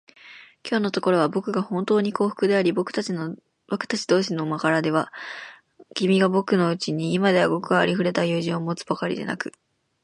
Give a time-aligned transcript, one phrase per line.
[0.63, 5.13] きょうのところは、ぼくがほんとうに幸福であり、ぼくたち同士の間柄では、
[5.93, 9.53] 君がぼくのうちに今ではごくありふれた友人を持つばかりでなく、